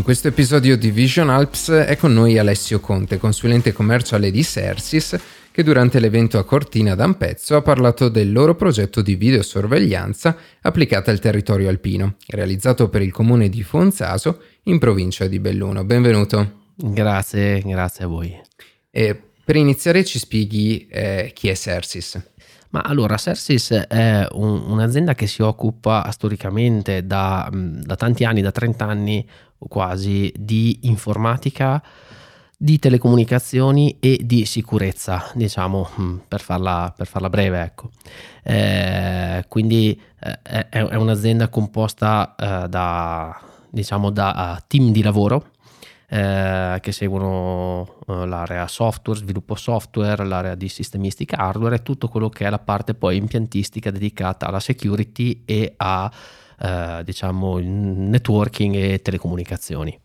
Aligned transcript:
In 0.00 0.06
questo 0.06 0.28
episodio 0.28 0.78
di 0.78 0.90
Vision 0.90 1.28
Alps 1.28 1.68
è 1.68 1.94
con 1.98 2.14
noi 2.14 2.38
Alessio 2.38 2.80
Conte, 2.80 3.18
consulente 3.18 3.74
commerciale 3.74 4.30
di 4.30 4.42
Sersis, 4.42 5.14
che 5.50 5.62
durante 5.62 6.00
l'evento 6.00 6.38
a 6.38 6.44
Cortina 6.44 6.94
d'Ampezzo 6.94 7.54
ha 7.54 7.60
parlato 7.60 8.08
del 8.08 8.32
loro 8.32 8.54
progetto 8.54 9.02
di 9.02 9.14
videosorveglianza 9.14 10.38
applicata 10.62 11.10
al 11.10 11.18
territorio 11.18 11.68
alpino, 11.68 12.14
realizzato 12.28 12.88
per 12.88 13.02
il 13.02 13.12
comune 13.12 13.50
di 13.50 13.62
Fonzaso 13.62 14.40
in 14.64 14.78
provincia 14.78 15.26
di 15.26 15.38
Belluno. 15.38 15.84
Benvenuto. 15.84 16.70
Grazie, 16.76 17.60
grazie 17.60 18.04
a 18.06 18.08
voi. 18.08 18.40
E 18.90 19.22
per 19.44 19.56
iniziare 19.56 20.02
ci 20.02 20.18
spieghi 20.18 20.86
eh, 20.90 21.30
chi 21.34 21.48
è 21.48 21.54
Sersis. 21.54 22.18
Ma 22.70 22.80
allora, 22.80 23.18
Sersis 23.18 23.72
è 23.72 24.26
un, 24.30 24.62
un'azienda 24.66 25.14
che 25.14 25.26
si 25.26 25.42
occupa 25.42 26.08
storicamente 26.12 27.04
da, 27.04 27.50
da, 27.52 27.96
tanti 27.96 28.24
anni, 28.24 28.42
da 28.42 28.52
30 28.52 28.84
anni 28.86 29.28
quasi, 29.68 30.32
di 30.36 30.80
informatica, 30.82 31.82
di 32.56 32.78
telecomunicazioni 32.78 33.96
e 34.00 34.20
di 34.22 34.44
sicurezza, 34.44 35.30
diciamo, 35.34 35.88
per 36.28 36.40
farla, 36.40 36.92
per 36.96 37.06
farla 37.06 37.30
breve. 37.30 37.62
Ecco. 37.62 37.90
Eh, 38.42 39.44
quindi 39.48 39.98
eh, 40.20 40.42
è, 40.42 40.68
è, 40.68 40.94
un'azienda 40.94 41.48
composta 41.48 42.34
eh, 42.36 42.68
da, 42.68 43.40
diciamo, 43.70 44.10
da 44.10 44.62
team 44.66 44.92
di 44.92 45.02
lavoro 45.02 45.52
eh, 46.12 46.78
che 46.80 46.90
seguono 46.90 47.98
eh, 48.06 48.26
l'area 48.26 48.66
software, 48.66 49.20
sviluppo 49.20 49.54
software, 49.54 50.24
l'area 50.24 50.56
di 50.56 50.68
sistemistica 50.68 51.36
hardware 51.36 51.76
e 51.76 51.82
tutto 51.82 52.08
quello 52.08 52.28
che 52.28 52.46
è 52.46 52.50
la 52.50 52.58
parte 52.58 52.94
poi 52.94 53.16
impiantistica 53.16 53.92
dedicata 53.92 54.48
alla 54.48 54.58
security 54.58 55.42
e 55.44 55.74
a 55.76 56.10
eh, 56.60 57.02
diciamo 57.04 57.58
networking 57.58 58.74
e 58.74 59.02
telecomunicazioni. 59.02 59.98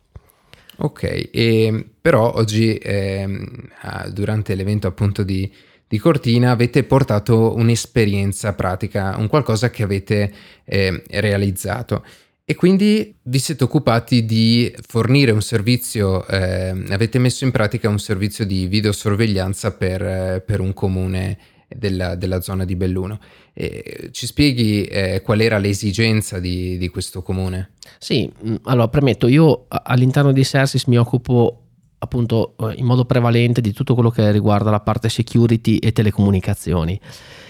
Ok, 0.78 1.30
e 1.32 1.90
però 2.02 2.34
oggi 2.36 2.76
ehm, 2.76 3.70
durante 4.12 4.56
l'evento 4.56 4.88
appunto 4.88 5.24
di, 5.24 5.52
di 5.88 5.98
Cortina 5.98 6.52
avete 6.52 6.84
portato 6.84 7.56
un'esperienza 7.56 8.54
pratica, 8.54 9.16
un 9.18 9.28
qualcosa 9.28 9.70
che 9.70 9.84
avete 9.84 10.34
eh, 10.66 11.04
realizzato. 11.12 12.04
E 12.48 12.54
quindi 12.54 13.16
vi 13.24 13.40
siete 13.40 13.64
occupati 13.64 14.24
di 14.24 14.72
fornire 14.86 15.32
un 15.32 15.42
servizio, 15.42 16.28
eh, 16.28 16.76
avete 16.90 17.18
messo 17.18 17.44
in 17.44 17.52
pratica 17.52 17.90
un 17.90 17.98
servizio 17.98 18.46
di 18.46 18.68
videosorveglianza 18.68 19.72
per, 19.72 20.02
eh, 20.04 20.44
per 20.46 20.60
un 20.60 20.72
comune 20.74 21.38
della, 21.68 22.16
della, 22.16 22.42
zona 22.42 22.66
di 22.66 22.76
Belluno. 22.76 23.20
Eh, 23.54 24.10
ci 24.12 24.26
spieghi 24.26 24.84
eh, 24.86 25.22
qual 25.22 25.42
era 25.42 25.58
l'esigenza 25.58 26.40
di, 26.40 26.78
di, 26.78 26.90
questo 26.90 27.22
comune? 27.22 27.72
Sì, 27.98 28.32
mm, 28.46 28.56
allora 28.64 28.88
premetto, 28.88 29.28
io 29.28 29.66
all'interno 29.68 30.32
di 30.32 30.44
Sersis 30.44 30.86
mi 30.86 30.98
occupo 30.98 31.65
appunto 32.00 32.56
eh, 32.60 32.74
in 32.76 32.86
modo 32.86 33.06
prevalente 33.06 33.62
di 33.62 33.74
tutto 33.74 33.94
quello 33.94 34.10
che 34.10 34.32
riguarda 34.32 34.70
la 34.70 34.80
parte 34.80 35.10
security 35.10 35.78
e 35.78 35.92
telecomunicazioni. 35.92 37.00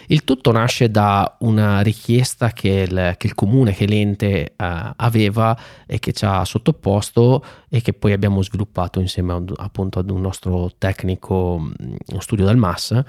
Il 0.07 0.23
tutto 0.23 0.51
nasce 0.51 0.91
da 0.91 1.37
una 1.39 1.81
richiesta 1.81 2.51
che 2.51 2.85
il, 2.87 3.15
che 3.17 3.27
il 3.27 3.33
comune, 3.33 3.73
che 3.73 3.87
l'ente 3.87 4.53
uh, 4.55 4.93
aveva 4.97 5.57
e 5.87 5.97
che 5.97 6.13
ci 6.13 6.25
ha 6.25 6.45
sottoposto 6.45 7.43
e 7.67 7.81
che 7.81 7.93
poi 7.93 8.11
abbiamo 8.11 8.43
sviluppato 8.43 8.99
insieme 8.99 9.33
a, 9.33 9.41
appunto 9.55 9.97
ad 9.97 10.11
un 10.11 10.21
nostro 10.21 10.71
tecnico, 10.77 11.57
mm, 11.59 11.95
uno 12.11 12.19
studio 12.19 12.45
del 12.45 12.57
MAS, 12.57 12.91
uh, 12.91 13.03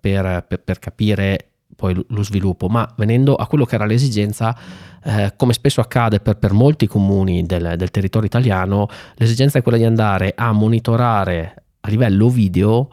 per, 0.00 0.44
per, 0.48 0.62
per 0.64 0.78
capire 0.78 1.51
poi 1.82 2.00
lo 2.10 2.22
sviluppo, 2.22 2.68
ma 2.68 2.88
venendo 2.96 3.34
a 3.34 3.48
quello 3.48 3.64
che 3.64 3.74
era 3.74 3.86
l'esigenza, 3.86 4.56
eh, 5.02 5.32
come 5.34 5.52
spesso 5.52 5.80
accade 5.80 6.20
per, 6.20 6.36
per 6.36 6.52
molti 6.52 6.86
comuni 6.86 7.44
del, 7.44 7.74
del, 7.76 7.90
territorio 7.90 8.28
italiano, 8.28 8.86
l'esigenza 9.16 9.58
è 9.58 9.62
quella 9.62 9.78
di 9.78 9.84
andare 9.84 10.32
a 10.36 10.52
monitorare 10.52 11.64
a 11.80 11.88
livello 11.88 12.28
video 12.28 12.88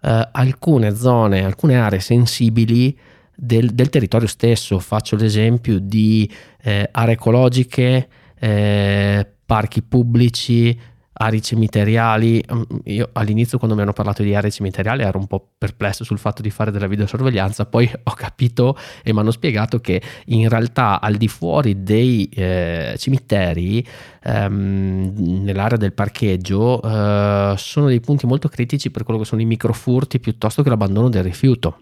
eh, 0.00 0.28
alcune 0.32 0.94
zone, 0.94 1.44
alcune 1.44 1.78
aree 1.78 2.00
sensibili 2.00 2.96
del, 3.36 3.74
del, 3.74 3.90
territorio 3.90 4.26
stesso. 4.26 4.78
Faccio 4.78 5.16
l'esempio 5.16 5.78
di 5.78 6.26
eh, 6.62 6.88
aree 6.90 7.12
ecologiche, 7.12 8.08
eh, 8.38 9.26
parchi 9.44 9.82
pubblici, 9.82 10.80
aree 11.20 11.40
cimiteriali. 11.40 12.42
Mm, 12.52 12.62
io 12.84 13.10
all'inizio 13.12 13.58
quando 13.58 13.76
mi 13.76 13.82
hanno 13.82 13.92
parlato 13.92 14.22
di 14.22 14.34
aree 14.34 14.50
cimiteriali 14.50 15.02
ero 15.02 15.18
un 15.18 15.26
po' 15.26 15.52
perplesso 15.56 16.04
sul 16.04 16.18
fatto 16.18 16.42
di 16.42 16.50
fare 16.50 16.70
della 16.70 16.86
videosorveglianza, 16.86 17.66
poi 17.66 17.90
ho 18.02 18.12
capito 18.12 18.76
e 19.02 19.12
mi 19.12 19.20
hanno 19.20 19.30
spiegato 19.30 19.80
che 19.80 20.00
in 20.26 20.48
realtà 20.48 21.00
al 21.00 21.16
di 21.16 21.28
fuori 21.28 21.82
dei 21.82 22.28
eh, 22.28 22.94
cimiteri, 22.98 23.86
ehm, 24.22 25.42
nell'area 25.42 25.76
del 25.76 25.92
parcheggio, 25.92 26.80
eh, 26.82 27.54
sono 27.56 27.86
dei 27.86 28.00
punti 28.00 28.26
molto 28.26 28.48
critici 28.48 28.90
per 28.90 29.04
quello 29.04 29.20
che 29.20 29.26
sono 29.26 29.40
i 29.42 29.46
microfurti 29.46 30.20
piuttosto 30.20 30.62
che 30.62 30.68
l'abbandono 30.68 31.08
del 31.08 31.22
rifiuto 31.22 31.78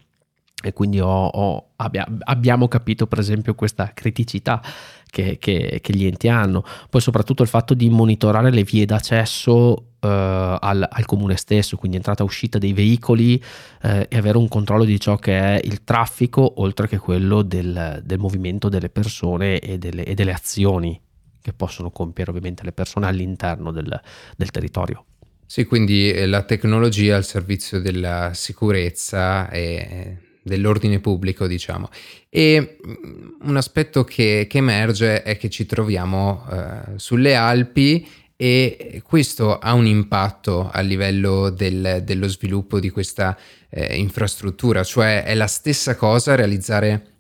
e 0.63 0.73
quindi 0.73 0.99
ho, 1.01 1.27
ho, 1.27 1.71
abbia, 1.77 2.07
abbiamo 2.25 2.67
capito 2.67 3.07
per 3.07 3.21
esempio 3.21 3.55
questa 3.55 3.93
criticità 3.95 4.61
che, 5.07 5.39
che, 5.39 5.79
che, 5.81 5.93
gli 5.95 6.05
enti 6.05 6.29
hanno. 6.29 6.65
Poi 6.91 7.01
soprattutto 7.01 7.43
il 7.43 7.49
fatto 7.49 7.75
di 7.75 7.89
monitorare 7.89 8.51
le 8.51 8.65
vie 8.65 8.85
d'accesso 8.85 9.85
eh, 10.01 10.09
al, 10.09 10.87
al, 10.91 11.05
comune 11.07 11.37
stesso 11.37 11.77
quindi 11.77 11.97
entrata 11.97 12.23
e 12.23 12.27
uscita 12.27 12.59
dei 12.59 12.73
veicoli 12.73 13.43
eh, 13.83 14.07
e 14.09 14.17
avere 14.17 14.37
un 14.37 14.49
controllo 14.49 14.85
di 14.85 14.99
ciò 14.99 15.17
che 15.17 15.39
è 15.39 15.61
il 15.63 15.85
traffico 15.85 16.61
oltre 16.61 16.89
che 16.89 16.99
quello 16.99 17.43
del, 17.43 18.03
del 18.05 18.19
movimento 18.19 18.69
delle 18.69 18.91
persone 18.91 19.61
e 19.61 19.79
delle, 19.79 20.05
e 20.05 20.15
delle, 20.15 20.33
azioni 20.33 21.01
che 21.41 21.53
possono 21.53 21.91
compiere 21.91 22.31
ovviamente 22.31 22.65
le 22.65 22.73
persone 22.73 23.07
all'interno 23.07 23.71
del, 23.71 23.99
del 24.37 24.51
territorio. 24.51 25.05
Sì, 25.47 25.65
quindi 25.65 26.11
eh, 26.11 26.27
la 26.27 26.43
tecnologia 26.43 27.17
al 27.17 27.25
servizio 27.25 27.81
della 27.81 28.33
sicurezza 28.35 29.49
e 29.49 30.19
dell'ordine 30.43 31.01
pubblico, 31.01 31.47
diciamo. 31.47 31.89
E 32.29 32.79
mm, 32.87 33.29
un 33.43 33.57
aspetto 33.57 34.05
che, 34.05 34.47
che 34.49 34.59
emerge 34.59 35.23
è 35.23 35.37
che 35.37 35.49
ci 35.49 35.67
troviamo 35.67 36.47
eh, 36.51 36.99
sulle 36.99 37.35
Alpi 37.35 38.07
e 38.41 39.03
questo 39.05 39.59
ha 39.59 39.73
un 39.73 39.87
impatto 39.87 40.71
a 40.71 40.81
livello 40.81 41.51
del, 41.51 42.03
dello 42.05 42.29
sviluppo 42.29 42.79
di 42.79 42.89
questa 42.89 43.37
eh, 43.69 43.97
infrastruttura, 43.97 44.85
cioè 44.85 45.25
è 45.25 45.35
la 45.35 45.49
stessa 45.49 45.97
cosa 45.97 46.37
realizzare 46.37 47.18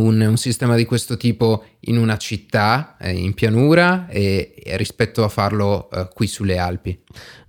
un, 0.00 0.20
un, 0.20 0.36
sistema 0.36 0.76
di 0.76 0.84
questo 0.84 1.16
tipo 1.16 1.64
in 1.80 1.98
una 1.98 2.16
città, 2.16 2.96
eh, 2.98 3.12
in 3.12 3.34
pianura, 3.34 4.08
e, 4.08 4.54
e, 4.56 4.76
rispetto 4.76 5.24
a 5.24 5.28
farlo 5.28 5.90
eh, 5.90 6.08
qui 6.12 6.26
sulle 6.26 6.58
Alpi? 6.58 6.98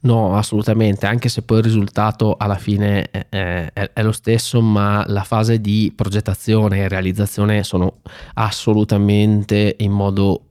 No, 0.01 0.35
assolutamente, 0.35 1.05
anche 1.05 1.29
se 1.29 1.43
poi 1.43 1.59
il 1.59 1.63
risultato 1.63 2.35
alla 2.37 2.57
fine 2.57 3.09
è, 3.09 3.27
è, 3.29 3.91
è 3.93 4.03
lo 4.03 4.11
stesso, 4.11 4.61
ma 4.61 5.03
la 5.07 5.23
fase 5.23 5.61
di 5.61 5.93
progettazione 5.95 6.79
e 6.79 6.87
realizzazione 6.87 7.63
sono 7.63 7.97
assolutamente 8.33 9.75
in 9.79 9.91
modo 9.91 10.45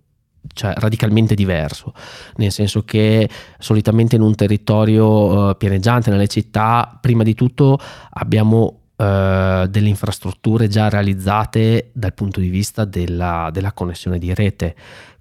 cioè 0.53 0.73
radicalmente 0.77 1.35
diverso, 1.35 1.93
nel 2.37 2.51
senso 2.51 2.83
che 2.83 3.29
solitamente 3.59 4.17
in 4.17 4.23
un 4.23 4.35
territorio 4.35 5.07
uh, 5.07 5.57
pianeggiante, 5.57 6.11
nelle 6.11 6.29
città, 6.29 6.99
prima 7.01 7.23
di 7.23 7.35
tutto 7.35 7.79
abbiamo 8.11 8.80
eh, 9.01 9.67
delle 9.71 9.89
infrastrutture 9.89 10.69
già 10.69 10.91
realizzate 10.91 11.89
dal 11.95 12.13
punto 12.13 12.39
di 12.39 12.49
vista 12.49 12.85
della, 12.85 13.49
della 13.51 13.73
connessione 13.73 14.19
di 14.19 14.35
rete, 14.35 14.75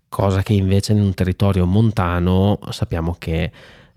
cosa 0.09 0.41
che 0.43 0.51
invece 0.51 0.91
in 0.91 1.01
un 1.01 1.13
territorio 1.13 1.65
montano 1.65 2.59
sappiamo 2.71 3.15
che 3.17 3.49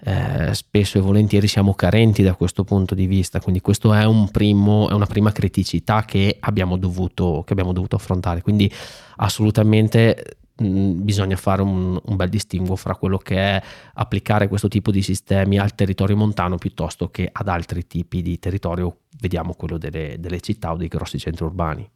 eh, 0.04 0.54
spesso 0.54 0.98
e 0.98 1.00
volentieri 1.00 1.48
siamo 1.48 1.74
carenti 1.74 2.22
da 2.22 2.34
questo 2.34 2.62
punto 2.62 2.94
di 2.94 3.06
vista, 3.06 3.40
quindi 3.40 3.60
questo 3.60 3.92
è, 3.92 4.04
un 4.04 4.30
è 4.30 4.92
una 4.92 5.06
prima 5.06 5.32
criticità 5.32 6.04
che 6.04 6.36
abbiamo, 6.38 6.76
dovuto, 6.76 7.42
che 7.44 7.52
abbiamo 7.52 7.72
dovuto 7.72 7.96
affrontare, 7.96 8.40
quindi 8.40 8.72
assolutamente 9.16 10.38
bisogna 10.54 11.36
fare 11.36 11.62
un, 11.62 11.98
un, 12.02 12.16
bel 12.16 12.28
distinguo 12.28 12.76
fra 12.76 12.94
quello 12.94 13.18
che 13.18 13.36
è 13.36 13.62
applicare 13.94 14.48
questo 14.48 14.68
tipo 14.68 14.90
di 14.90 15.02
sistemi 15.02 15.58
al 15.58 15.74
territorio 15.74 16.16
montano 16.16 16.56
piuttosto 16.56 17.10
che 17.10 17.28
ad 17.30 17.48
altri 17.48 17.86
tipi 17.86 18.22
di 18.22 18.38
territorio, 18.38 18.98
vediamo 19.20 19.54
quello 19.54 19.78
delle, 19.78 20.16
delle 20.18 20.40
città 20.40 20.72
o 20.72 20.76
dei 20.76 20.88
grossi 20.88 21.18
centri 21.18 21.44
urbani. 21.44 21.88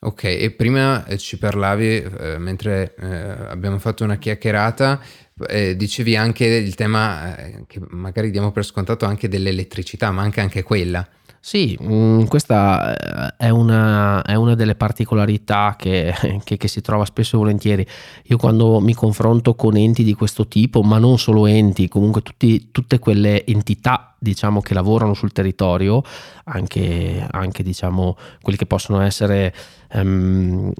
Ok, 0.00 0.24
e 0.24 0.50
prima 0.50 1.06
eh, 1.06 1.16
ci 1.16 1.38
parlavi, 1.38 1.96
eh, 1.96 2.38
mentre 2.38 2.94
eh, 2.94 3.06
abbiamo 3.48 3.78
fatto 3.78 4.04
una 4.04 4.16
chiacchierata, 4.16 5.00
eh, 5.48 5.76
dicevi 5.76 6.14
anche 6.14 6.44
il 6.44 6.74
tema 6.74 7.36
eh, 7.38 7.64
che 7.66 7.80
magari 7.88 8.30
diamo 8.30 8.52
per 8.52 8.66
scontato 8.66 9.06
anche 9.06 9.28
dell'elettricità, 9.28 10.10
manca 10.10 10.42
anche 10.42 10.62
quella. 10.62 11.08
Sì, 11.46 11.76
mh, 11.78 11.94
mm, 11.94 12.24
questa 12.24 12.94
eh, 13.28 13.34
è 13.36 13.48
una, 13.50 14.22
è 14.22 14.34
una, 14.34 14.54
delle 14.54 14.76
particolarità 14.76 15.74
che, 15.78 16.10
che, 16.42 16.56
che, 16.56 16.68
si 16.68 16.80
trova 16.80 17.04
spesso 17.04 17.36
e 17.36 17.38
volentieri. 17.38 17.86
Io 18.28 18.38
quando 18.38 18.80
mi 18.80 18.94
confronto 18.94 19.54
con 19.54 19.76
enti 19.76 20.04
di 20.04 20.14
questo 20.14 20.48
tipo, 20.48 20.80
ma 20.80 20.96
non 20.96 21.18
solo 21.18 21.44
enti, 21.44 21.86
comunque 21.86 22.22
tutti, 22.22 22.70
tutte 22.70 22.98
quelle 22.98 23.44
entità 23.44 24.13
diciamo, 24.24 24.60
che 24.60 24.74
lavorano 24.74 25.14
sul 25.14 25.30
territorio, 25.32 26.02
anche, 26.44 27.24
anche 27.30 27.62
diciamo, 27.62 28.16
quelli 28.42 28.58
che 28.58 28.66
possono 28.66 29.00
essere 29.00 29.54
um, 29.92 30.72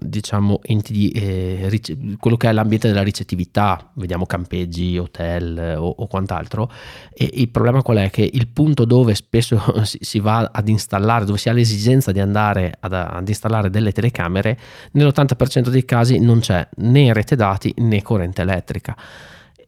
diciamo, 0.00 0.60
enti 0.62 1.08
eh, 1.10 1.68
rice- 1.68 1.96
quello 2.18 2.36
che 2.36 2.48
è 2.48 2.52
l'ambiente 2.52 2.88
della 2.88 3.02
ricettività, 3.02 3.90
vediamo 3.94 4.26
campeggi, 4.26 4.98
hotel 4.98 5.76
o, 5.78 5.94
o, 5.96 6.06
quant'altro. 6.08 6.70
E 7.14 7.30
il 7.34 7.48
problema 7.48 7.82
qual 7.82 7.98
è? 7.98 8.10
Che 8.10 8.28
il 8.30 8.48
punto 8.48 8.84
dove 8.84 9.14
spesso 9.14 9.62
si, 9.86 9.98
si 10.00 10.18
va 10.18 10.50
ad 10.52 10.68
installare, 10.68 11.24
dove 11.24 11.38
si 11.38 11.48
ha 11.48 11.52
l'esigenza 11.52 12.12
di 12.12 12.20
andare 12.20 12.74
ad, 12.80 12.92
ad 12.92 13.28
installare 13.28 13.70
delle 13.70 13.92
telecamere, 13.92 14.58
nell'80% 14.92 15.68
dei 15.68 15.84
casi 15.84 16.18
non 16.18 16.40
c'è 16.40 16.68
né 16.78 17.12
rete 17.12 17.36
dati 17.36 17.72
né 17.78 18.02
corrente 18.02 18.42
elettrica 18.42 18.96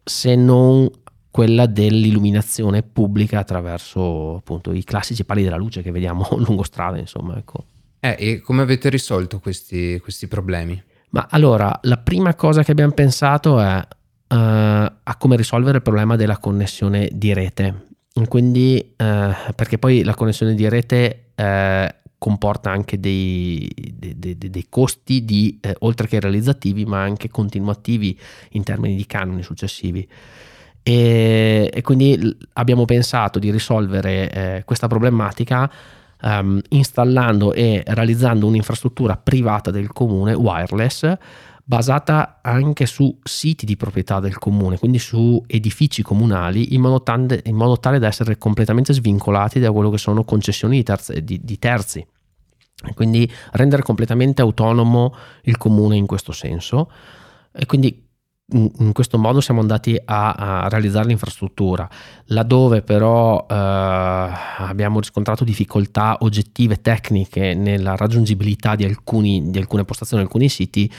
se 0.03 0.35
non 0.35 0.91
quella 1.31 1.67
dell'illuminazione 1.67 2.83
pubblica 2.83 3.39
attraverso 3.39 4.37
appunto 4.37 4.73
i 4.73 4.83
classici 4.85 5.25
pali 5.25 5.43
della 5.43 5.57
luce 5.57 5.83
che 5.83 5.91
vediamo 5.91 6.29
lungo 6.39 6.65
strada, 6.65 6.99
insomma, 6.99 7.37
ecco. 7.37 7.65
Eh, 8.01 8.17
e 8.19 8.41
come 8.41 8.63
avete 8.63 8.89
risolto 8.89 9.39
questi, 9.39 9.99
questi 10.01 10.27
problemi? 10.27 10.83
Ma 11.11 11.27
allora, 11.31 11.79
la 11.83 11.99
prima 11.99 12.35
cosa 12.35 12.63
che 12.63 12.71
abbiamo 12.71 12.93
pensato 12.93 13.61
è 13.61 13.77
uh, 13.77 14.35
a 14.35 15.17
come 15.19 15.37
risolvere 15.37 15.79
il 15.79 15.83
problema 15.83 16.17
della 16.17 16.39
connessione 16.39 17.09
di 17.13 17.33
rete. 17.33 17.89
Quindi, 18.29 18.95
uh, 18.97 19.53
perché 19.55 19.79
poi 19.79 20.03
la 20.03 20.15
connessione 20.15 20.55
di 20.55 20.69
rete 20.69 21.33
uh, 21.35 21.99
comporta 22.17 22.71
anche 22.71 23.01
dei, 23.01 23.69
dei, 23.95 24.19
dei, 24.19 24.37
dei 24.37 24.67
costi 24.69 25.25
di, 25.25 25.59
eh, 25.61 25.75
oltre 25.81 26.07
che 26.07 26.21
realizzativi, 26.21 26.85
ma 26.85 27.01
anche 27.01 27.29
continuativi 27.29 28.19
in 28.51 28.63
termini 28.63 28.95
di 28.95 29.07
canoni 29.07 29.43
successivi. 29.43 30.07
E, 30.83 31.71
e 31.73 31.83
quindi 31.83 32.37
abbiamo 32.55 32.85
pensato 32.85 33.39
di 33.39 33.51
risolvere 33.51 34.31
eh, 34.31 34.63
questa 34.65 34.87
problematica 34.87 35.71
um, 36.23 36.61
installando 36.71 37.53
e 37.53 37.83
realizzando 37.87 38.47
un'infrastruttura 38.47 39.17
privata 39.17 39.71
del 39.71 39.93
comune 39.93 40.33
wireless 40.35 41.17
basata 41.71 42.41
anche 42.43 42.85
su 42.85 43.17
siti 43.23 43.65
di 43.65 43.77
proprietà 43.77 44.19
del 44.19 44.39
comune, 44.39 44.77
quindi 44.77 44.99
su 44.99 45.41
edifici 45.47 46.03
comunali, 46.03 46.75
in 46.75 46.81
modo, 46.81 47.01
tante, 47.01 47.43
in 47.45 47.55
modo 47.55 47.79
tale 47.79 48.01
da 48.01 48.09
essere 48.09 48.39
completamente 48.39 48.93
svincolati 48.93 49.61
da 49.61 49.71
quello 49.71 49.89
che 49.89 49.99
sono 49.99 50.25
concessioni 50.25 50.83
terzi. 50.83 51.23
Di, 51.23 51.39
di 51.41 51.59
terzi. 51.61 52.05
Quindi 52.95 53.31
rendere 53.53 53.83
completamente 53.83 54.43
autonomo 54.43 55.15
il 55.43 55.59
comune 55.59 55.95
in 55.95 56.07
questo 56.07 56.33
senso. 56.33 56.91
E 57.53 57.67
quindi 57.67 58.09
in 58.53 58.93
questo 58.93 59.19
modo 59.19 59.41
siamo 59.41 59.61
andati 59.61 60.01
a, 60.05 60.33
a 60.33 60.69
realizzare 60.69 61.07
l'infrastruttura. 61.09 61.89
Laddove 62.27 62.83
però 62.83 63.47
eh, 63.49 63.55
abbiamo 63.55 65.01
riscontrato 65.01 65.45
difficoltà 65.45 66.17
oggettive 66.21 66.81
tecniche 66.81 67.55
nella 67.55 67.97
raggiungibilità 67.97 68.75
di, 68.75 68.85
alcuni, 68.85 69.51
di 69.51 69.59
alcune 69.59 69.85
postazioni, 69.85 70.23
alcuni 70.23 70.49
siti, 70.49 70.91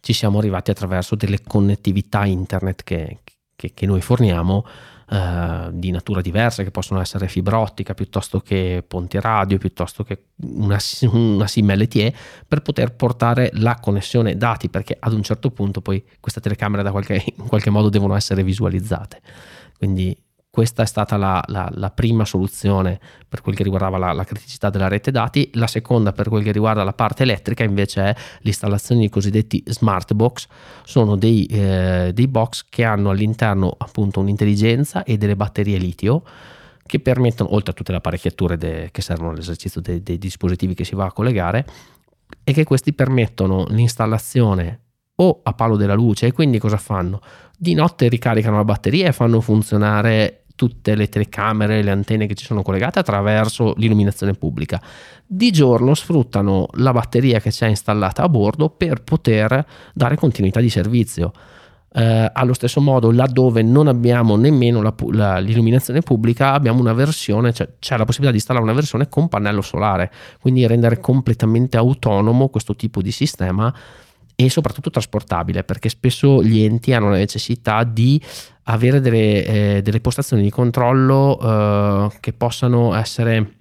ci 0.00 0.12
siamo 0.12 0.38
arrivati 0.38 0.70
attraverso 0.70 1.14
delle 1.14 1.40
connettività 1.42 2.24
internet 2.24 2.82
che, 2.84 3.18
che, 3.56 3.72
che 3.72 3.86
noi 3.86 4.00
forniamo 4.00 4.64
eh, 5.10 5.68
di 5.72 5.90
natura 5.90 6.20
diversa, 6.20 6.62
che 6.62 6.70
possono 6.70 7.00
essere 7.00 7.28
fibra 7.28 7.58
ottica 7.58 7.94
piuttosto 7.94 8.40
che 8.40 8.84
ponti 8.86 9.20
radio, 9.20 9.58
piuttosto 9.58 10.04
che 10.04 10.24
una, 10.42 10.78
una 11.12 11.46
SIM 11.46 11.74
LTE, 11.74 12.14
per 12.46 12.62
poter 12.62 12.94
portare 12.94 13.50
la 13.54 13.78
connessione 13.80 14.36
dati, 14.36 14.68
perché 14.68 14.96
ad 14.98 15.12
un 15.12 15.22
certo 15.22 15.50
punto 15.50 15.80
poi 15.80 16.04
queste 16.20 16.40
telecamere 16.40 16.82
da 16.82 16.90
qualche, 16.90 17.22
in 17.36 17.46
qualche 17.46 17.70
modo 17.70 17.88
devono 17.88 18.14
essere 18.14 18.42
visualizzate. 18.42 19.20
Quindi 19.76 20.16
questa 20.54 20.84
è 20.84 20.86
stata 20.86 21.16
la, 21.16 21.42
la, 21.48 21.68
la, 21.72 21.90
prima 21.90 22.24
soluzione 22.24 23.00
per 23.28 23.40
quel 23.40 23.56
che 23.56 23.64
riguardava 23.64 23.98
la, 23.98 24.12
la, 24.12 24.22
criticità 24.22 24.70
della 24.70 24.86
rete 24.86 25.10
dati. 25.10 25.50
La 25.54 25.66
seconda 25.66 26.12
per 26.12 26.28
quel 26.28 26.44
che 26.44 26.52
riguarda 26.52 26.84
la 26.84 26.92
parte 26.92 27.24
elettrica 27.24 27.64
invece 27.64 28.02
è 28.02 28.14
l'installazione 28.42 29.00
di 29.00 29.08
cosiddetti 29.08 29.64
smart 29.66 30.12
box. 30.12 30.46
Sono 30.84 31.16
dei, 31.16 31.44
eh, 31.46 32.12
dei 32.14 32.28
box 32.28 32.66
che 32.68 32.84
hanno 32.84 33.10
all'interno 33.10 33.74
appunto 33.76 34.20
un'intelligenza 34.20 35.02
e 35.02 35.18
delle 35.18 35.34
batterie 35.34 35.76
litio 35.76 36.22
che 36.86 37.00
permettono, 37.00 37.52
oltre 37.52 37.72
a 37.72 37.74
tutte 37.74 37.90
le 37.90 37.98
apparecchiature 37.98 38.56
de, 38.56 38.90
che 38.92 39.02
servono 39.02 39.30
all'esercizio 39.30 39.80
dei, 39.80 40.04
dei 40.04 40.18
dispositivi 40.18 40.74
che 40.74 40.84
si 40.84 40.94
va 40.94 41.06
a 41.06 41.12
collegare, 41.12 41.66
e 42.44 42.52
che 42.52 42.62
questi 42.62 42.92
permettono 42.92 43.66
l'installazione 43.70 44.82
o 45.16 45.40
a 45.42 45.52
palo 45.52 45.76
della 45.76 45.94
luce 45.94 46.26
e 46.26 46.32
quindi 46.32 46.58
cosa 46.58 46.76
fanno? 46.76 47.20
Di 47.56 47.74
notte 47.74 48.08
ricaricano 48.08 48.56
la 48.56 48.64
batteria 48.64 49.08
e 49.08 49.12
fanno 49.12 49.40
funzionare 49.40 50.43
tutte 50.54 50.94
le 50.94 51.08
telecamere, 51.08 51.82
le 51.82 51.90
antenne 51.90 52.26
che 52.26 52.34
ci 52.34 52.44
sono 52.44 52.62
collegate 52.62 52.98
attraverso 52.98 53.74
l'illuminazione 53.76 54.34
pubblica. 54.34 54.80
Di 55.26 55.50
giorno 55.50 55.94
sfruttano 55.94 56.68
la 56.74 56.92
batteria 56.92 57.40
che 57.40 57.50
c'è 57.50 57.66
installata 57.68 58.22
a 58.22 58.28
bordo 58.28 58.70
per 58.70 59.02
poter 59.02 59.64
dare 59.92 60.16
continuità 60.16 60.60
di 60.60 60.70
servizio. 60.70 61.32
Eh, 61.96 62.30
allo 62.32 62.54
stesso 62.54 62.80
modo, 62.80 63.12
laddove 63.12 63.62
non 63.62 63.86
abbiamo 63.86 64.36
nemmeno 64.36 64.82
la, 64.82 64.92
la, 65.12 65.38
l'illuminazione 65.38 66.00
pubblica, 66.00 66.52
abbiamo 66.52 66.80
una 66.80 66.92
versione, 66.92 67.52
cioè 67.52 67.68
c'è 67.78 67.96
la 67.96 68.04
possibilità 68.04 68.30
di 68.30 68.38
installare 68.38 68.64
una 68.64 68.74
versione 68.74 69.08
con 69.08 69.28
pannello 69.28 69.62
solare, 69.62 70.10
quindi 70.40 70.66
rendere 70.66 70.98
completamente 70.98 71.76
autonomo 71.76 72.48
questo 72.48 72.74
tipo 72.74 73.00
di 73.00 73.12
sistema 73.12 73.72
e 74.36 74.50
soprattutto 74.50 74.90
trasportabile 74.90 75.64
perché 75.64 75.88
spesso 75.88 76.42
gli 76.42 76.60
enti 76.62 76.92
hanno 76.92 77.10
la 77.10 77.16
necessità 77.16 77.84
di 77.84 78.20
avere 78.64 79.00
delle, 79.00 79.44
eh, 79.44 79.82
delle 79.82 80.00
postazioni 80.00 80.42
di 80.42 80.50
controllo 80.50 81.38
eh, 81.40 82.16
che 82.20 82.32
possano 82.32 82.94
essere 82.94 83.58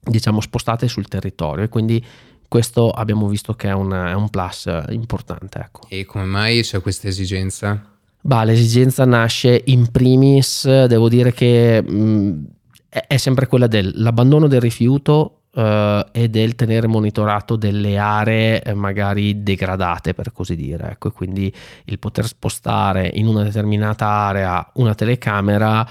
diciamo 0.00 0.40
spostate 0.40 0.88
sul 0.88 1.08
territorio 1.08 1.64
e 1.64 1.68
quindi 1.68 2.04
questo 2.48 2.90
abbiamo 2.90 3.28
visto 3.28 3.54
che 3.54 3.68
è 3.68 3.72
un, 3.72 3.92
è 3.92 4.12
un 4.14 4.28
plus 4.28 4.70
importante. 4.90 5.58
Ecco. 5.58 5.80
E 5.88 6.04
come 6.04 6.24
mai 6.24 6.62
c'è 6.62 6.80
questa 6.80 7.08
esigenza? 7.08 7.90
Bah, 8.20 8.44
l'esigenza 8.44 9.04
nasce 9.04 9.62
in 9.66 9.90
primis, 9.90 10.66
devo 10.86 11.08
dire 11.08 11.32
che 11.32 11.82
mh, 11.82 12.44
è 12.88 13.16
sempre 13.16 13.46
quella 13.46 13.66
dell'abbandono 13.66 14.46
del 14.46 14.60
rifiuto 14.60 15.35
uh, 15.56 16.06
e 16.12 16.28
del 16.28 16.54
tenere 16.54 16.86
monitorato 16.86 17.56
delle 17.56 17.98
aree 17.98 18.62
eh, 18.62 18.74
magari 18.74 19.42
degradate 19.42 20.14
per 20.14 20.32
così 20.32 20.54
dire 20.54 20.90
ecco 20.92 21.10
quindi 21.10 21.52
il 21.84 21.98
poter 21.98 22.26
spostare 22.26 23.10
in 23.14 23.26
una 23.26 23.42
determinata 23.42 24.06
area 24.06 24.70
una 24.74 24.94
telecamera 24.94 25.88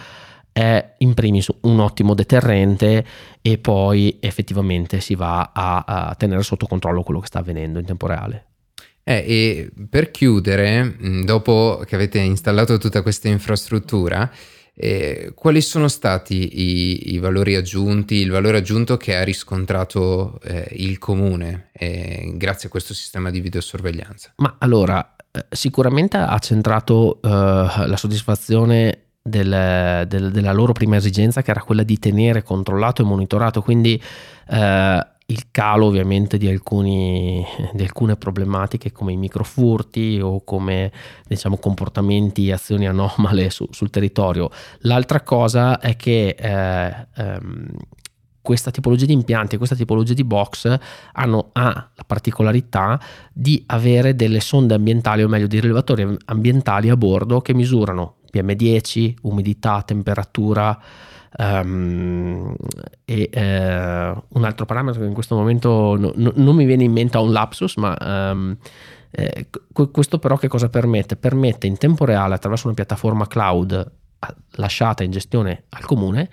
è 0.52 0.94
in 1.00 1.14
primis 1.14 1.50
un 1.62 1.80
ottimo 1.82 2.14
deterrente 2.14 3.06
e 3.42 3.58
poi 3.58 4.18
effettivamente 4.22 5.02
si 5.02 5.14
va 5.14 5.52
a, 5.54 5.84
a 5.86 6.16
tenere 6.16 6.44
sotto 6.44 6.66
controllo 6.66 7.04
quello 7.04 7.20
che 7.20 7.28
sta 7.28 7.40
avvenendo 7.40 7.78
in 7.78 7.86
tempo 7.86 8.08
reale. 8.08 8.46
Eh, 9.04 9.24
e 9.28 9.72
per 9.90 10.12
chiudere, 10.12 10.96
dopo 11.26 11.84
che 11.86 11.96
avete 11.96 12.20
installato 12.20 12.78
tutta 12.78 13.02
questa 13.02 13.28
infrastruttura, 13.28 14.32
eh, 14.76 15.32
quali 15.34 15.62
sono 15.62 15.88
stati 15.88 16.60
i, 16.62 17.14
i, 17.14 17.18
valori 17.20 17.56
aggiunti, 17.56 18.16
il 18.16 18.30
valore 18.30 18.58
aggiunto 18.58 18.98
che 18.98 19.16
ha 19.16 19.24
riscontrato 19.24 20.40
eh, 20.44 20.68
il 20.74 20.98
comune 20.98 21.70
eh, 21.72 22.34
grazie 22.36 22.68
a 22.68 22.72
questo 22.72 22.94
sistema 22.94 23.30
di 23.30 23.40
videosorveglianza? 23.40 24.34
Ma 24.38 24.56
allora, 24.60 25.16
eh, 25.32 25.46
sicuramente 25.50 26.18
ha 26.18 26.38
centrato 26.40 27.22
eh, 27.22 27.30
la 27.30 27.98
soddisfazione 27.98 29.06
del, 29.22 30.06
del, 30.08 30.32
della 30.32 30.52
loro 30.52 30.74
prima 30.74 30.98
esigenza, 30.98 31.42
che 31.42 31.52
era 31.52 31.62
quella 31.62 31.84
di 31.84 31.98
tenere 31.98 32.44
controllato 32.44 33.02
e 33.02 33.06
monitorato, 33.06 33.62
quindi 33.62 34.02
eh, 34.50 35.08
il 35.28 35.46
calo 35.50 35.88
ovviamente 35.88 36.38
di, 36.38 36.48
alcuni, 36.48 37.44
di, 37.74 37.82
alcune 37.82 38.16
problematiche 38.16 38.92
come 38.92 39.14
i 39.14 39.18
microfurti 39.18 40.20
o 40.22 40.44
come 40.44 40.92
diciamo, 41.28 41.58
comportamenti 41.58 42.48
e 42.48 42.54
azioni 42.54 42.88
anomale 42.88 43.50
su, 43.50 43.68
sul 43.72 43.90
territorio. 43.90 44.50
L'altra 44.80 45.22
cosa 45.22 45.80
è 45.80 45.96
che 45.96 46.36
eh, 46.38 47.08
ehm, 47.16 47.68
questa 48.46 48.70
tipologia 48.70 49.08
di 49.08 49.14
impianti 49.14 49.58
questa 49.58 49.76
tipologia 49.76 50.14
di 50.14 50.24
box 50.24 50.78
hanno 51.14 51.50
ha 51.54 51.90
la 51.96 52.04
particolarità 52.06 53.02
di 53.34 53.64
avere 53.66 54.16
delle 54.16 54.40
sonde 54.40 54.76
ambientali 54.76 55.24
o 55.24 55.28
meglio 55.28 55.48
dei 55.48 55.60
rilevatori 55.60 56.16
ambientali 56.26 56.90
a 56.90 56.96
bordo 56.96 57.42
che 57.42 57.56
misurano 57.56 58.18
PM10, 58.36 59.16
umidità, 59.22 59.82
temperatura, 59.84 60.80
Um, 61.38 62.56
e 63.04 63.30
uh, 63.34 64.24
un 64.38 64.46
altro 64.46 64.66
parametro 64.66 65.02
che 65.02 65.08
in 65.08 65.14
questo 65.14 65.36
momento 65.36 65.98
no, 65.98 66.14
no, 66.16 66.32
non 66.34 66.56
mi 66.56 66.64
viene 66.64 66.86
in 66.86 66.94
mente 66.94 67.18
a 67.18 67.20
un 67.20 67.34
lapsus, 67.34 67.76
ma 67.76 68.32
um, 68.32 68.56
eh, 69.12 69.48
questo 69.92 70.18
però 70.18 70.38
che 70.38 70.48
cosa 70.48 70.70
permette? 70.70 71.18
Permette 71.18 71.68
in 71.68 71.78
tempo 71.78 72.06
reale 72.06 72.36
attraverso 72.36 72.68
una 72.68 72.76
piattaforma 72.76 73.28
cloud 73.28 73.92
lasciata 74.52 75.04
in 75.04 75.12
gestione 75.12 75.64
al 75.70 75.86
comune 75.86 76.30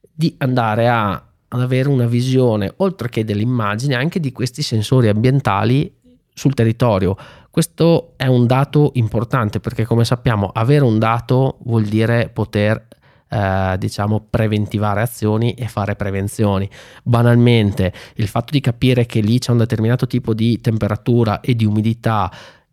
di 0.00 0.34
andare 0.38 0.88
a, 0.88 1.10
ad 1.12 1.60
avere 1.60 1.88
una 1.88 2.06
visione 2.06 2.72
oltre 2.76 3.08
che 3.08 3.24
delle 3.24 3.42
immagini 3.42 3.94
anche 3.94 4.20
di 4.20 4.32
questi 4.32 4.62
sensori 4.62 5.08
ambientali 5.08 5.92
sul 6.36 6.52
territorio. 6.52 7.16
Questo 7.50 8.12
è 8.16 8.26
un 8.26 8.46
dato 8.46 8.90
importante 8.94 9.58
perché 9.58 9.86
come 9.86 10.04
sappiamo 10.04 10.50
avere 10.52 10.84
un 10.84 10.98
dato 10.98 11.56
vuol 11.62 11.84
dire 11.84 12.28
poter 12.28 12.88
eh, 13.30 13.76
diciamo 13.78 14.26
preventivare 14.28 15.00
azioni 15.00 15.54
e 15.54 15.66
fare 15.66 15.96
prevenzioni. 15.96 16.68
Banalmente, 17.02 17.90
il 18.16 18.28
fatto 18.28 18.52
di 18.52 18.60
capire 18.60 19.06
che 19.06 19.20
lì 19.20 19.38
c'è 19.38 19.52
un 19.52 19.58
determinato 19.58 20.06
tipo 20.06 20.34
di 20.34 20.60
temperatura 20.60 21.40
e 21.40 21.56
di 21.56 21.64
umidità 21.64 22.30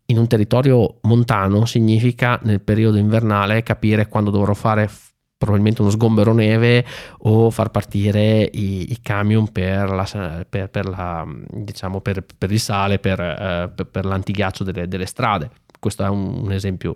in 0.08 0.18
un 0.18 0.28
territorio 0.28 0.98
montano 1.04 1.64
significa 1.64 2.38
nel 2.44 2.60
periodo 2.60 2.98
invernale 2.98 3.64
capire 3.64 4.10
quando 4.10 4.32
dovrò 4.32 4.54
fare 4.54 4.90
probabilmente 5.44 5.82
uno 5.82 5.92
sgombero 5.92 6.34
neve 6.34 6.86
o 7.20 7.50
far 7.50 7.70
partire 7.70 8.50
i, 8.52 8.92
i 8.92 9.00
camion 9.02 9.52
per, 9.52 9.90
la, 9.90 10.46
per, 10.48 10.70
per, 10.70 10.88
la, 10.88 11.26
diciamo 11.50 12.02
per, 12.02 12.26
il 12.40 12.60
sale, 12.60 13.00
per, 13.00 13.20
eh, 13.20 14.02
l'antighiaccio 14.02 14.64
delle, 14.64 14.88
delle, 14.88 15.06
strade. 15.06 15.50
Questo 15.80 16.04
è 16.04 16.10
un, 16.10 16.44
un 16.44 16.52
esempio 16.52 16.94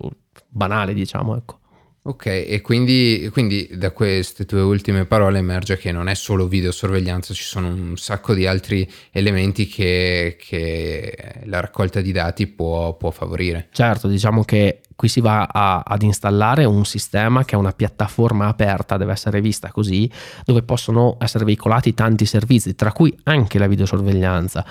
banale, 0.48 0.94
diciamo. 0.94 1.36
Ecco. 1.36 1.58
Ok, 2.02 2.26
e 2.26 2.60
quindi, 2.62 3.28
quindi, 3.32 3.68
da 3.74 3.90
queste 3.90 4.46
tue 4.46 4.60
ultime 4.60 5.04
parole 5.04 5.38
emerge 5.38 5.76
che 5.76 5.92
non 5.92 6.08
è 6.08 6.14
solo 6.14 6.48
videosorveglianza, 6.48 7.34
ci 7.34 7.42
sono 7.42 7.68
un 7.68 7.96
sacco 7.98 8.32
di 8.32 8.46
altri 8.46 8.90
elementi 9.10 9.66
che, 9.66 10.38
che 10.40 11.42
la 11.44 11.60
raccolta 11.60 12.00
di 12.00 12.12
dati 12.12 12.46
può, 12.46 12.96
può, 12.96 13.10
favorire. 13.10 13.68
Certo, 13.72 14.08
diciamo 14.08 14.42
che 14.44 14.80
qui 14.96 15.08
si 15.08 15.20
va 15.20 15.48
a, 15.52 15.82
ad 15.84 16.02
installare 16.02 16.64
un 16.64 16.86
sistema 16.86 17.44
che 17.44 17.56
è 17.56 17.58
una 17.58 17.72
piattaforma 17.72 18.46
aperta, 18.46 18.96
deve 18.96 19.12
essere 19.12 19.42
vista 19.42 19.70
così, 19.70 20.10
dove 20.44 20.62
possono 20.62 21.18
essere 21.20 21.44
veicolati 21.44 21.92
tanti 21.92 22.24
servizi, 22.24 22.74
tra 22.74 22.90
cui 22.92 23.14
anche 23.24 23.58
la 23.58 23.66
videosorveglianza 23.66 24.64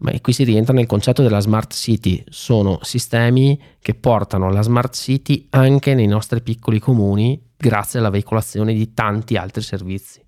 ma 0.00 0.12
qui 0.20 0.32
si 0.32 0.44
rientra 0.44 0.72
nel 0.72 0.86
concetto 0.86 1.22
della 1.22 1.40
smart 1.40 1.72
city, 1.72 2.22
sono 2.28 2.78
sistemi 2.82 3.60
che 3.80 3.94
portano 3.94 4.50
la 4.50 4.62
smart 4.62 4.94
city 4.94 5.46
anche 5.50 5.94
nei 5.94 6.06
nostri 6.06 6.42
piccoli 6.42 6.78
comuni 6.78 7.40
grazie 7.56 7.98
alla 7.98 8.10
veicolazione 8.10 8.72
di 8.74 8.92
tanti 8.94 9.36
altri 9.36 9.62
servizi. 9.62 10.22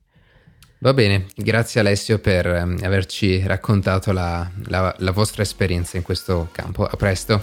Va 0.78 0.92
bene, 0.92 1.26
grazie 1.36 1.80
Alessio 1.80 2.18
per 2.18 2.46
ehm, 2.46 2.78
averci 2.82 3.40
raccontato 3.46 4.10
la, 4.12 4.50
la, 4.66 4.94
la 4.98 5.10
vostra 5.12 5.42
esperienza 5.42 5.96
in 5.96 6.02
questo 6.02 6.48
campo. 6.50 6.84
A 6.84 6.96
presto. 6.96 7.40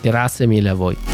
Grazie 0.00 0.46
mille 0.46 0.70
a 0.70 0.74
voi. 0.74 1.09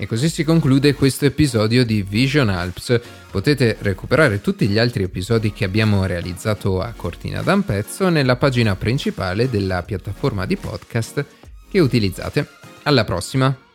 E 0.00 0.06
così 0.06 0.28
si 0.28 0.44
conclude 0.44 0.94
questo 0.94 1.24
episodio 1.24 1.84
di 1.84 2.02
Vision 2.02 2.50
Alps. 2.50 3.00
Potete 3.32 3.76
recuperare 3.80 4.40
tutti 4.40 4.68
gli 4.68 4.78
altri 4.78 5.02
episodi 5.02 5.52
che 5.52 5.64
abbiamo 5.64 6.06
realizzato 6.06 6.80
a 6.80 6.94
Cortina 6.96 7.42
d'Ampezzo 7.42 8.08
nella 8.08 8.36
pagina 8.36 8.76
principale 8.76 9.50
della 9.50 9.82
piattaforma 9.82 10.46
di 10.46 10.56
podcast 10.56 11.24
che 11.68 11.80
utilizzate. 11.80 12.46
Alla 12.84 13.02
prossima! 13.02 13.67